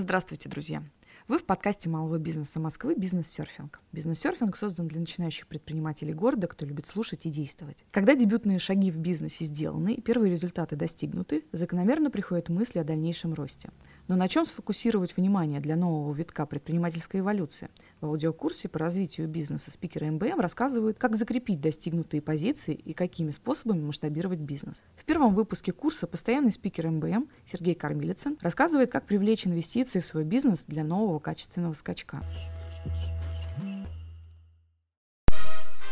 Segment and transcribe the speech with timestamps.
[0.00, 0.82] Здравствуйте, друзья!
[1.28, 3.80] Вы в подкасте малого бизнеса Москвы «Бизнес-серфинг».
[3.92, 7.84] Бизнес-серфинг создан для начинающих предпринимателей города, кто любит слушать и действовать.
[7.90, 13.34] Когда дебютные шаги в бизнесе сделаны и первые результаты достигнуты, закономерно приходят мысли о дальнейшем
[13.34, 13.68] росте.
[14.10, 17.68] Но на чем сфокусировать внимание для нового витка предпринимательской эволюции?
[18.00, 23.84] В аудиокурсе по развитию бизнеса спикеры МБМ рассказывают, как закрепить достигнутые позиции и какими способами
[23.84, 24.82] масштабировать бизнес.
[24.96, 30.24] В первом выпуске курса постоянный спикер МБМ Сергей Кормилицын рассказывает, как привлечь инвестиции в свой
[30.24, 32.20] бизнес для нового качественного скачка.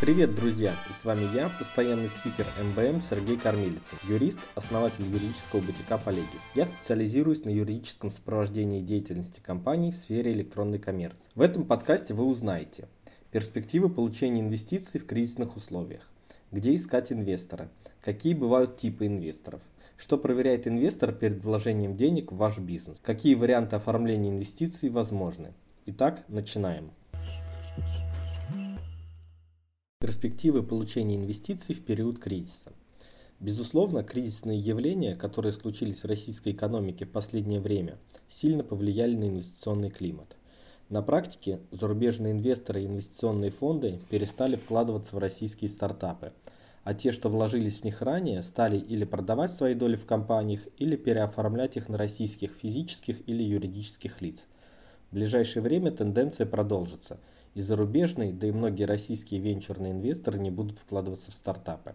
[0.08, 0.74] Привет, друзья!
[0.88, 6.40] И с вами я, постоянный спикер МБМ Сергей Кормилицын, юрист, основатель юридического бутика Полегис.
[6.54, 11.30] Я специализируюсь на юридическом сопровождении деятельности компаний в сфере электронной коммерции.
[11.34, 12.88] В этом подкасте вы узнаете
[13.32, 16.08] перспективы получения инвестиций в кризисных условиях,
[16.52, 17.68] где искать инвестора,
[18.00, 19.60] какие бывают типы инвесторов,
[19.98, 25.52] что проверяет инвестор перед вложением денег в ваш бизнес, какие варианты оформления инвестиций возможны.
[25.84, 26.92] Итак, начинаем.
[30.08, 32.72] Перспективы получения инвестиций в период кризиса.
[33.40, 39.90] Безусловно, кризисные явления, которые случились в российской экономике в последнее время, сильно повлияли на инвестиционный
[39.90, 40.34] климат.
[40.88, 46.32] На практике зарубежные инвесторы и инвестиционные фонды перестали вкладываться в российские стартапы,
[46.84, 50.96] а те, что вложились в них ранее, стали или продавать свои доли в компаниях, или
[50.96, 54.38] переоформлять их на российских физических или юридических лиц.
[55.10, 57.20] В ближайшее время тенденция продолжится–
[57.58, 61.94] и зарубежные, да и многие российские венчурные инвесторы не будут вкладываться в стартапы.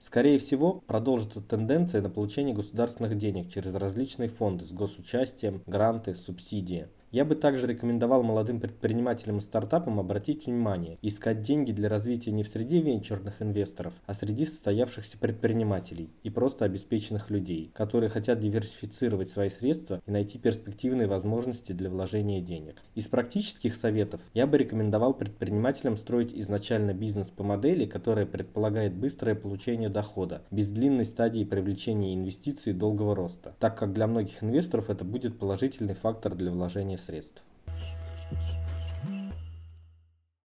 [0.00, 6.88] Скорее всего, продолжится тенденция на получение государственных денег через различные фонды с госучастием, гранты, субсидии–
[7.14, 12.42] я бы также рекомендовал молодым предпринимателям и стартапам обратить внимание искать деньги для развития не
[12.42, 19.30] в среде венчурных инвесторов, а среди состоявшихся предпринимателей и просто обеспеченных людей, которые хотят диверсифицировать
[19.30, 22.82] свои средства и найти перспективные возможности для вложения денег.
[22.96, 29.36] Из практических советов я бы рекомендовал предпринимателям строить изначально бизнес по модели, которая предполагает быстрое
[29.36, 34.90] получение дохода, без длинной стадии привлечения инвестиций и долгого роста, так как для многих инвесторов
[34.90, 37.42] это будет положительный фактор для вложения средств.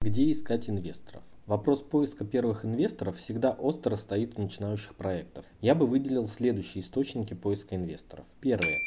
[0.01, 1.23] Где искать инвесторов?
[1.47, 5.45] Вопрос поиска первых инвесторов всегда остро стоит у начинающих проектов.
[5.61, 8.25] Я бы выделил следующие источники поиска инвесторов.
[8.41, 8.79] Первое.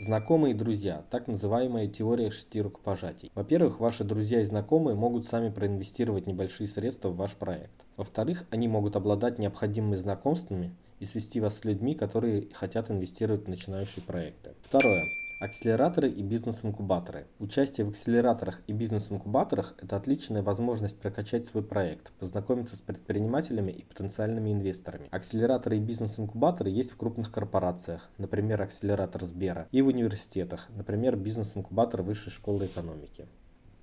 [0.00, 3.30] Знакомые и друзья, так называемая теория шести рукопожатий.
[3.34, 7.84] Во-первых, ваши друзья и знакомые могут сами проинвестировать небольшие средства в ваш проект.
[7.96, 13.48] Во-вторых, они могут обладать необходимыми знакомствами и свести вас с людьми, которые хотят инвестировать в
[13.48, 14.54] начинающие проекты.
[14.62, 15.04] Второе.
[15.40, 17.26] Акселераторы и бизнес-инкубаторы.
[17.38, 23.84] Участие в акселераторах и бизнес-инкубаторах– это отличная возможность прокачать свой проект, познакомиться с предпринимателями и
[23.84, 25.08] потенциальными инвесторами.
[25.10, 32.02] Акселераторы и бизнес-инкубаторы есть в крупных корпорациях, например, акселератор Сбера, и в университетах, например, бизнес-инкубатор
[32.02, 33.26] Высшей школы экономики.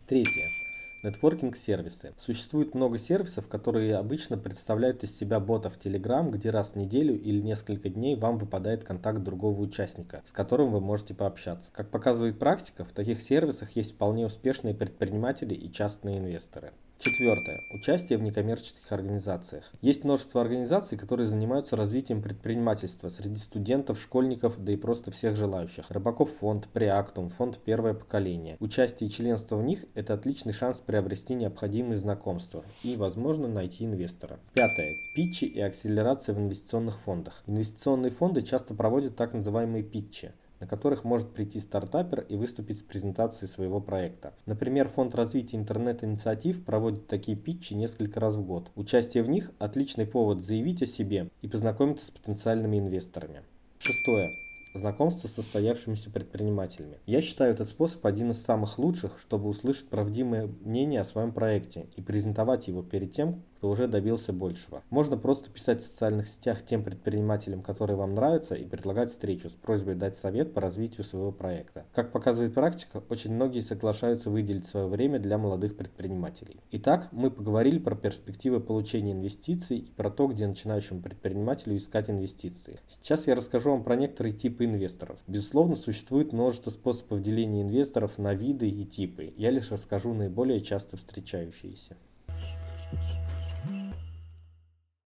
[0.06, 0.66] Третье.
[1.07, 2.13] Нетворкинг-сервисы.
[2.19, 7.41] Существует много сервисов, которые обычно представляют из себя ботов Telegram, где раз в неделю или
[7.41, 11.72] несколько дней вам выпадает контакт другого участника, с которым вы можете пообщаться.
[11.72, 16.73] Как показывает практика, в таких сервисах есть вполне успешные предприниматели и частные инвесторы.
[17.00, 17.62] Четвертое.
[17.72, 19.72] Участие в некоммерческих организациях.
[19.81, 25.90] Есть множество организаций, которые занимаются развитием предпринимательства среди студентов, школьников, да и просто всех желающих.
[25.91, 28.57] Рыбаков фонд, Преактум, фонд Первое поколение.
[28.59, 34.40] Участие и членство в них– это отличный шанс приобрести необходимые знакомства и, возможно, найти инвестора.
[34.53, 34.96] Пятое.
[35.16, 37.44] Питчи и акселерация в инвестиционных фондах.
[37.46, 42.84] Инвестиционные фонды часто проводят так называемые питчи– на которых может прийти стартапер и выступить с
[42.84, 44.34] презентацией своего проекта.
[44.45, 48.72] Например, Фонд развития интернет-инициатив проводит такие питчи несколько раз в год.
[48.75, 53.44] Участие в них– отличный повод заявить о себе и познакомиться с потенциальными инвесторами.
[53.79, 54.29] Шестое
[54.78, 56.97] знакомство с состоявшимися предпринимателями.
[57.06, 61.88] Я считаю этот способ один из самых лучших, чтобы услышать правдивое мнение о своем проекте
[61.95, 64.83] и презентовать его перед тем, кто уже добился большего.
[64.92, 69.54] Можно просто писать в социальных сетях тем предпринимателям, которые вам нравятся, и предлагать встречу с
[69.54, 71.86] просьбой дать совет по развитию своего проекта.
[71.94, 76.59] Как показывает практика, очень многие соглашаются выделить свое время для молодых предпринимателей.
[76.71, 82.80] Итак, мы поговорили про перспективы получения инвестиций и про то, где начинающему предпринимателю искать инвестиции.
[82.88, 85.18] Сейчас я расскажу вам про некоторые типы инвесторов.
[85.25, 89.33] Безусловно, существует множество способов деления инвесторов на виды и типы.
[89.36, 91.98] Я лишь расскажу наиболее часто встречающиеся.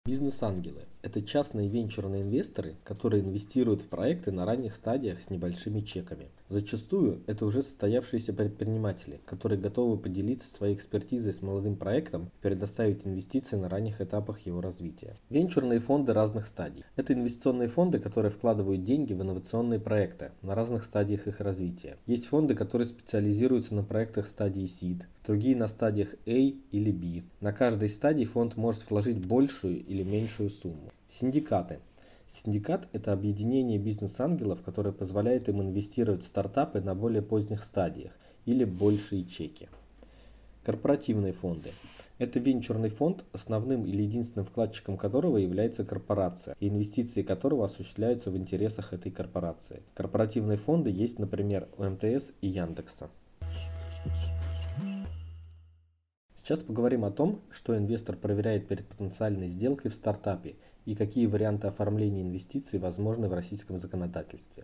[0.06, 0.86] Бизнес-ангелы.
[1.06, 6.26] это частные венчурные инвесторы, которые инвестируют в проекты на ранних стадиях с небольшими чеками.
[6.48, 13.06] Зачастую это уже состоявшиеся предприниматели, которые готовы поделиться своей экспертизой с молодым проектом и предоставить
[13.06, 15.16] инвестиции на ранних этапах его развития.
[15.30, 16.84] Венчурные фонды разных стадий.
[16.96, 21.98] Это инвестиционные фонды, которые вкладывают деньги в инновационные проекты на разных стадиях их развития.
[22.06, 27.22] Есть фонды, которые специализируются на проектах стадии Seed, другие на стадиях A или B.
[27.40, 30.92] На каждой стадии фонд может вложить большую или меньшую сумму.
[31.08, 31.78] Синдикаты.
[32.26, 38.12] Синдикат– это объединение бизнес-ангелов, которое позволяет им инвестировать в стартапы на более поздних стадиях
[38.44, 39.68] или большие чеки.
[40.64, 41.70] Корпоративные фонды.
[42.18, 48.36] Это венчурный фонд, основным или единственным вкладчиком которого является корпорация, и инвестиции которого осуществляются в
[48.36, 49.82] интересах этой корпорации.
[49.94, 53.10] Корпоративные фонды есть, например, у МТС и Яндекса.
[56.46, 60.54] Сейчас поговорим о том, что инвестор проверяет перед потенциальной сделкой в стартапе
[60.84, 64.62] и какие варианты оформления инвестиций возможны в российском законодательстве.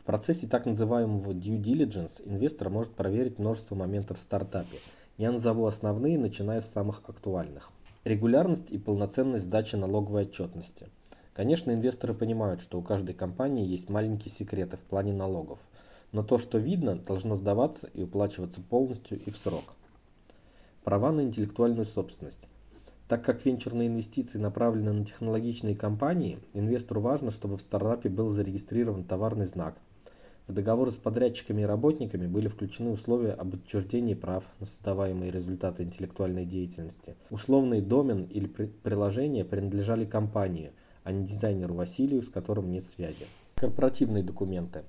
[0.00, 4.80] В процессе так называемого due diligence инвестор может проверить множество моментов в стартапе.
[5.18, 7.70] Я назову основные, начиная с самых актуальных.
[8.02, 10.88] Регулярность и полноценность сдачи налоговой отчетности.
[11.32, 15.60] Конечно, инвесторы понимают, что у каждой компании есть маленькие секреты в плане налогов,
[16.10, 19.77] но то, что видно, должно сдаваться и уплачиваться полностью и в срок.
[20.88, 22.48] Права на интеллектуальную собственность.
[23.08, 29.04] Так как венчурные инвестиции направлены на технологичные компании, инвестору важно, чтобы в стартапе был зарегистрирован
[29.04, 29.76] товарный знак.
[30.46, 35.82] В договоры с подрядчиками и работниками были включены условия об отчуждении прав на создаваемые результаты
[35.82, 37.16] интеллектуальной деятельности.
[37.28, 40.72] Условный домен или приложение принадлежали компании,
[41.04, 43.26] а не дизайнеру Василию, с которым нет связи.
[43.56, 44.84] Корпоративные документы.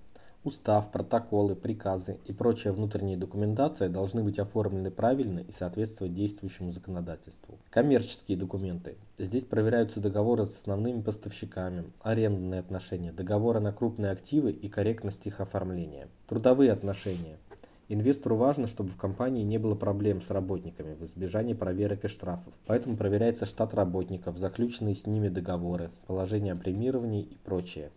[0.49, 7.59] Устав, протоколы, приказы и прочая внутренняя документация должны быть оформлены правильно и соответствовать действующему законодательству.
[7.69, 8.97] Коммерческие документы.
[9.19, 15.39] Здесь проверяются договоры с основными поставщиками, арендные отношения, договоры на крупные активы и корректность их
[15.39, 16.07] оформления.
[16.27, 17.37] Трудовые отношения.
[17.87, 22.55] Инвестору важно, чтобы в компании не было проблем с работниками в избежании проверок и штрафов.
[22.65, 27.91] Поэтому проверяется штат работников, заключенные с ними договоры, положение о премировании и прочее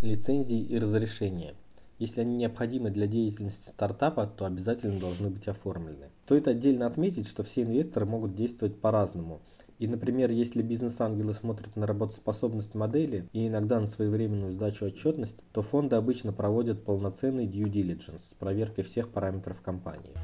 [0.00, 1.54] лицензии и разрешения.
[1.98, 6.10] Если они необходимы для деятельности стартапа, то обязательно должны быть оформлены.
[6.24, 9.40] Стоит отдельно отметить, что все инвесторы могут действовать по-разному.
[9.80, 15.62] И, например, если бизнес-ангелы смотрят на работоспособность модели и иногда на своевременную сдачу отчетности, то
[15.62, 20.14] фонды обычно проводят полноценный due diligence с проверкой всех параметров компании.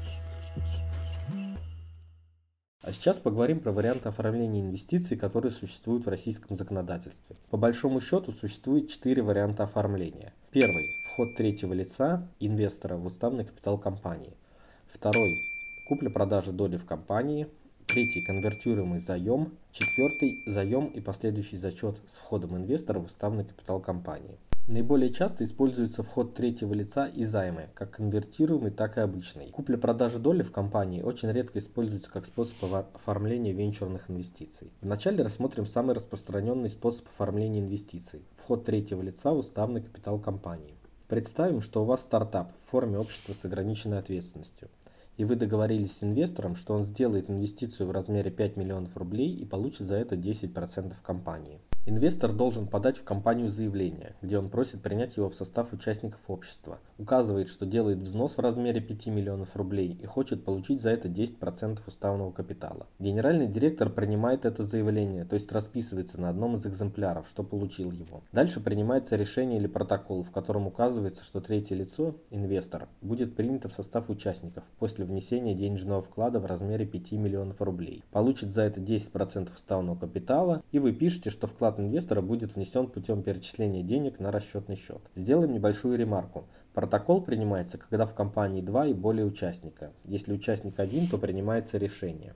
[2.85, 7.35] А сейчас поговорим про варианты оформления инвестиций, которые существуют в российском законодательстве.
[7.49, 10.33] По большому счету существует четыре варианта оформления.
[10.51, 14.37] Первый– вход третьего лица, инвестора в уставный капитал компании.
[14.85, 15.33] Второй–
[15.87, 17.47] купля-продажа доли в компании.
[17.87, 19.57] Третий– конвертируемый заем.
[19.71, 24.37] Четвертый– заем и последующий зачет с входом инвестора в уставный капитал компании.
[24.67, 29.51] Наиболее часто используется вход третьего лица и займы, как конвертируемый, так и обычный.
[29.51, 32.55] Купля-продажа доли в компании очень редко используется как способ
[32.95, 34.71] оформления венчурных инвестиций.
[34.81, 40.73] Вначале рассмотрим самый распространенный способ оформления инвестиций– вход третьего лица в уставный капитал компании.
[41.07, 44.69] Представим, что у вас стартап в форме общества с ограниченной ответственностью
[45.17, 49.45] и вы договорились с инвестором, что он сделает инвестицию в размере 5 миллионов рублей и
[49.45, 51.61] получит за это 10% компании.
[51.87, 56.79] Инвестор должен подать в компанию заявление, где он просит принять его в состав участников общества,
[56.97, 61.79] указывает, что делает взнос в размере 5 миллионов рублей и хочет получить за это 10%
[61.85, 62.87] уставного капитала.
[62.97, 68.23] Генеральный директор принимает это заявление, то есть расписывается на одном из экземпляров, что получил его.
[68.31, 73.73] Дальше принимается решение или протокол, в котором указывается, что третье лицо, инвестор, будет принято в
[73.73, 78.03] состав участников после внесения денежного вклада в размере 5 миллионов рублей.
[78.09, 82.87] Получит за это 10% уставного капитала и вы пишете, что вклад вклад инвестора будет внесен
[82.87, 85.01] путем перечисления денег на расчетный счет.
[85.15, 86.45] Сделаем небольшую ремарку.
[86.73, 89.91] Протокол принимается, когда в компании два и более участника.
[90.05, 92.33] Если участник один, то принимается решение.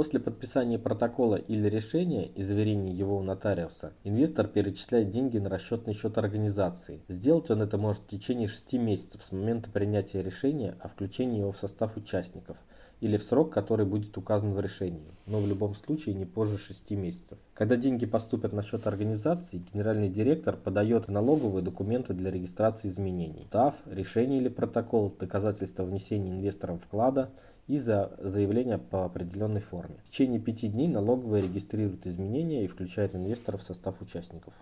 [0.00, 5.92] После подписания протокола или решения и заверения его у нотариуса, инвестор перечисляет деньги на расчетный
[5.92, 7.02] счет организации.
[7.08, 11.52] Сделать он это может в течение 6 месяцев с момента принятия решения о включении его
[11.52, 12.56] в состав участников–
[13.00, 16.90] или в срок, который будет указан в решении, но в любом случае не позже 6
[16.92, 17.38] месяцев.
[17.54, 23.46] Когда деньги поступят на счет организации, генеральный директор подает налоговые документы для регистрации изменений.
[23.50, 27.30] ТАФ, решение или протокол, доказательства внесения инвестором вклада
[27.70, 30.00] и за заявление по определенной форме.
[30.04, 34.54] В течение 5 дней налоговая регистрирует изменения и включает инвесторов в состав участников.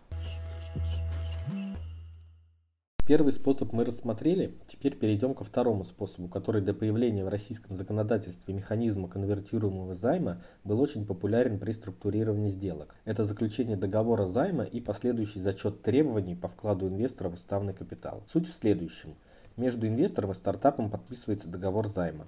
[3.06, 8.52] Первый способ мы рассмотрели, теперь перейдем ко второму способу, который до появления в российском законодательстве
[8.52, 12.94] механизма конвертируемого займа был очень популярен при структурировании сделок.
[13.06, 18.22] Это заключение договора займа и последующий зачет требований по вкладу инвестора в уставный капитал.
[18.26, 19.14] Суть в следующем.
[19.56, 22.26] Между инвестором и стартапом подписывается договор займа.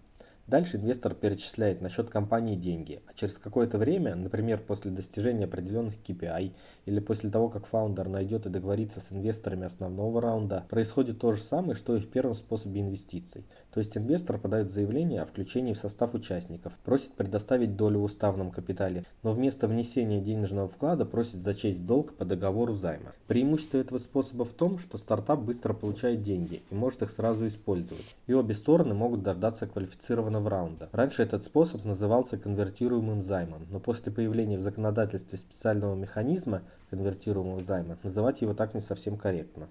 [0.51, 5.95] Дальше инвестор перечисляет на счет компании деньги, а через какое-то время, например, после достижения определенных
[6.05, 6.53] KPI
[6.87, 11.41] или после того, как фаундер найдет и договорится с инвесторами основного раунда, происходит то же
[11.41, 13.47] самое, что и в первом способе инвестиций.
[13.73, 18.51] То есть инвестор подает заявление о включении в состав участников, просит предоставить долю в уставном
[18.51, 23.13] капитале, но вместо внесения денежного вклада просит зачесть долг по договору займа.
[23.29, 28.17] Преимущество этого способа в том, что стартап быстро получает деньги и может их сразу использовать,
[28.27, 30.89] и обе стороны могут дождаться квалифицированного в раунда.
[30.93, 37.99] Раньше этот способ назывался конвертируемым займом, но после появления в законодательстве специального механизма конвертируемого займа
[38.03, 39.69] называть его так не совсем корректно.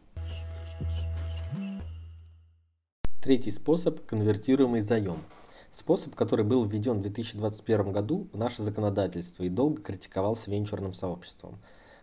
[3.22, 5.24] Третий способ– конвертируемый заем.
[5.72, 11.60] Способ, который был введен в 2021 году в наше законодательство и долго критиковался венчурным сообществом.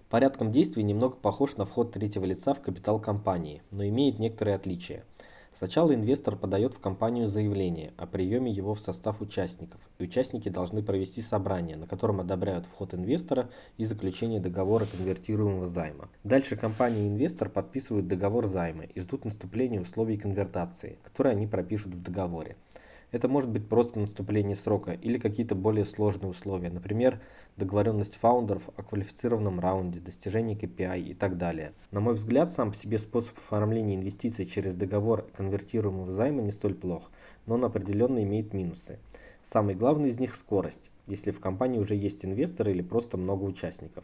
[0.09, 5.05] Порядком действий немного похож на вход третьего лица в капитал компании, но имеет некоторые отличия–
[5.59, 10.83] Сначала инвестор подает в компанию заявление о приеме его в состав участников, и участники должны
[10.83, 13.49] провести собрание, на котором одобряют вход инвестора
[13.79, 16.11] и заключение договора конвертируемого займа.
[16.25, 21.95] Дальше компания и инвестор подписывают договор займа и ждут наступления условий конвертации, которые они пропишут
[21.95, 22.57] в договоре.
[23.13, 27.21] Это может быть просто наступление срока или какие-то более сложные условия, например,
[27.57, 31.73] договоренность фаундеров о квалифицированном раунде, достижение KPI и так далее.
[31.93, 36.75] На мой взгляд, сам по себе способ оформления инвестиций через договор конвертируемого займа не столь
[36.75, 37.11] плох,
[37.47, 38.99] но он определенно имеет минусы.
[39.45, 44.03] Самый главный из них– скорость, если в компании уже есть инвесторы или просто много участников.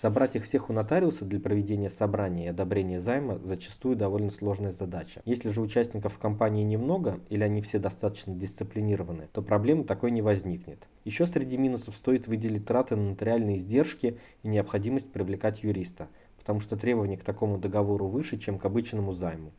[0.00, 5.22] Собрать их всех у нотариуса для проведения собрания и одобрения займа зачастую довольно сложная задача.
[5.24, 10.22] Если же участников в компании немного или они все достаточно дисциплинированы, то проблемы такой не
[10.22, 10.86] возникнет.
[11.04, 16.06] Еще среди минусов стоит выделить траты на нотариальные издержки и необходимость привлекать юриста,
[16.38, 19.50] потому что требования к такому договору выше, чем к обычному займу.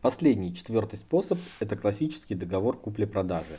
[0.00, 3.58] Последний, четвертый способ– это классический договор купли-продажи.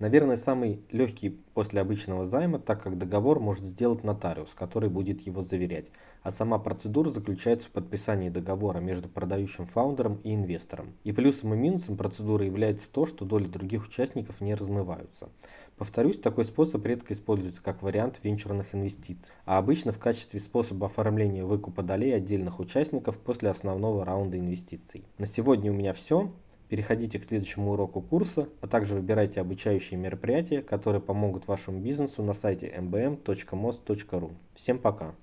[0.00, 5.42] Наверное, самый легкий после обычного займа, так как договор может сделать нотариус, который будет его
[5.42, 5.92] заверять,
[6.22, 10.94] а сама процедура заключается в подписании договора между продающим фаундером и инвестором.
[11.04, 15.28] И плюсом и минусом процедуры является то, что доли других участников не размываются.
[15.76, 21.44] Повторюсь, такой способ редко используется как вариант венчурных инвестиций, а обычно в качестве способа оформления
[21.44, 25.04] выкупа долей отдельных участников после основного раунда инвестиций.
[25.18, 26.32] На сегодня у меня все.
[26.70, 32.32] Переходите к следующему уроку курса, а также выбирайте обучающие мероприятия, которые помогут вашему бизнесу на
[32.32, 34.30] сайте mbm.most.ru.
[34.54, 35.16] Всем пока!